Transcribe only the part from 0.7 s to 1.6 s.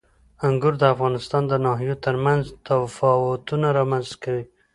د افغانستان د